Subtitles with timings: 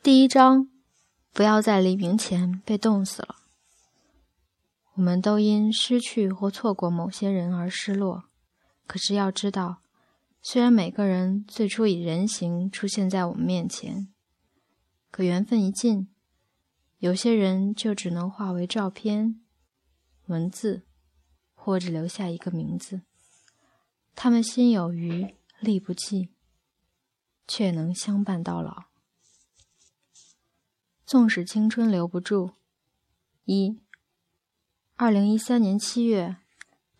[0.00, 0.70] 第一章，
[1.32, 3.34] 不要在黎明前被冻死了。
[4.94, 8.24] 我们都因失去或错过某些人而失落，
[8.86, 9.82] 可是要知道，
[10.40, 14.08] 虽然每个人最初以人形出现在我们面前，
[15.10, 16.08] 可缘分一尽，
[16.98, 19.40] 有些人就只能化为照片、
[20.26, 20.84] 文字，
[21.54, 23.02] 或者留下一个名字。
[24.14, 26.30] 他们心有余力不济，
[27.48, 28.87] 却能相伴到老。
[31.08, 32.50] 纵使青春留不住，
[33.46, 33.78] 一。
[34.94, 36.36] 二零一三年七月，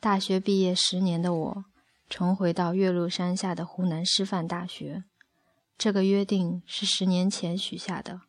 [0.01, 1.65] 大学毕业十年的我，
[2.09, 5.05] 重回到岳麓山下的湖南师范大学。
[5.77, 8.23] 这个约定是十年前许下的。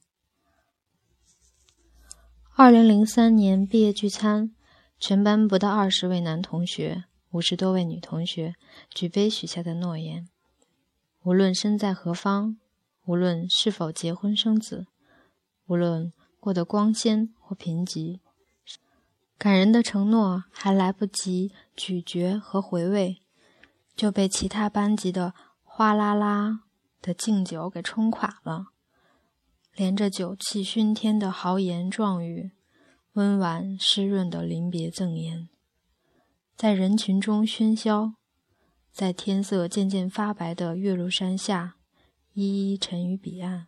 [2.57, 4.53] 二零零三年毕业聚餐，
[4.99, 8.55] 全班不到二十位男同学，五十多位女同学
[8.89, 10.27] 举杯许下的诺言：
[11.23, 12.57] 无论身在何方，
[13.05, 14.87] 无论是否结婚生子，
[15.69, 18.19] 无论过得光鲜或贫瘠。
[19.37, 23.21] 感人的承诺还来不及咀嚼和回味，
[23.95, 26.61] 就被其他班级的哗啦啦
[27.01, 28.69] 的敬酒给冲垮了。
[29.75, 32.51] 连着酒气熏天的豪言壮语，
[33.13, 35.47] 温婉湿润的临别赠言，
[36.57, 38.15] 在人群中喧嚣，
[38.91, 41.75] 在天色渐渐发白的岳麓山下，
[42.33, 43.67] 一一沉于彼岸。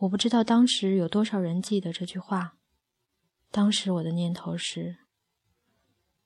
[0.00, 2.56] 我不知道当时有多少人记得这句话。
[3.50, 4.96] 当时我的念头是：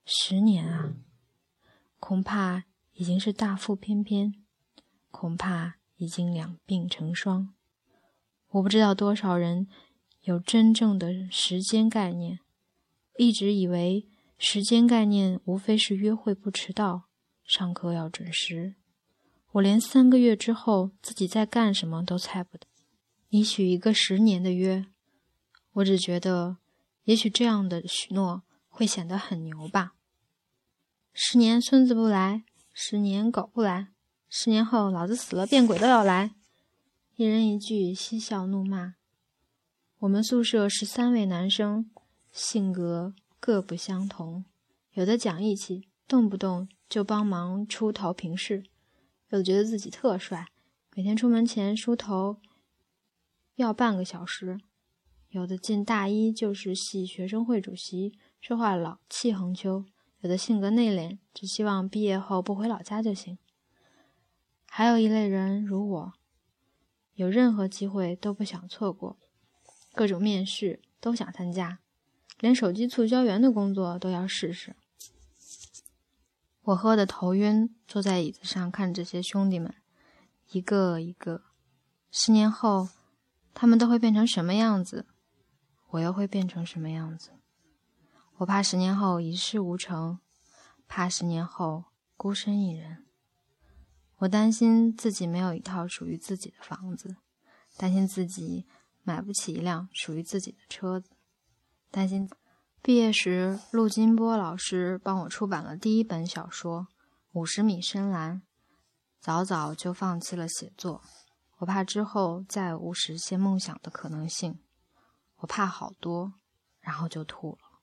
[0.05, 0.94] 十年啊，
[1.98, 4.34] 恐怕已经是大腹翩翩，
[5.11, 7.52] 恐怕已经两鬓成霜。
[8.50, 9.67] 我不知道多少人
[10.22, 12.39] 有真正的时间概念，
[13.19, 14.06] 一直以为
[14.39, 17.08] 时间概念无非是约会不迟到，
[17.42, 18.77] 上课要准时。
[19.52, 22.69] 我连三个月之后自己在干什么都猜不到。
[23.35, 24.87] 你许一个十年的约，
[25.73, 26.59] 我只觉得。
[27.03, 29.95] 也许这样的许诺会显得很牛吧。
[31.13, 33.89] 十年孙子不来，十年狗不来，
[34.29, 36.36] 十年后老子死了变鬼都要来。
[37.17, 38.95] 一人一句嬉笑怒骂。
[39.98, 41.91] 我们宿舍十三位男生，
[42.31, 44.45] 性格各不相同，
[44.92, 48.63] 有的讲义气，动不动就帮忙出头平事；
[49.31, 50.47] 有的觉得自己特帅，
[50.95, 52.39] 每天出门前梳头
[53.57, 54.61] 要半个小时。
[55.29, 59.85] 有的进大一就是系学生会主席，说话老气横秋；
[60.20, 63.37] 有的性格内敛，只希望毕业后不回老家就行。
[64.67, 66.13] 还有一类人如我，
[67.14, 69.19] 有任何机会都不想错过，
[69.93, 71.81] 各种面试都想参加，
[72.39, 74.77] 连手机促销员的工作都要试试。
[76.63, 79.75] 我喝得头晕，坐在椅子上看这些兄弟们，
[80.53, 81.43] 一个一个，
[82.11, 82.89] 十年后
[83.55, 85.07] 他们都会变成什么样子？
[85.91, 87.31] 我又会变成什么样子？
[88.39, 90.19] 我怕十年后一事无成，
[90.89, 91.85] 怕十年后
[92.17, 93.07] 孤身一人。
[94.19, 97.17] 我担心自己没有一套属于自己的房子，
[97.77, 98.67] 担心自己
[99.03, 101.11] 买不起一辆属于自己的车子，
[101.91, 102.29] 担心
[102.83, 106.81] 毕业时陆金波老师帮我出版了第一本小说
[107.33, 108.37] 《五十米深蓝》，
[109.20, 111.03] 早早就放弃了写作。
[111.59, 114.59] 我怕之后再无实现梦想的可能性。
[115.37, 116.35] 我怕好多，
[116.81, 117.73] 然后就吐了。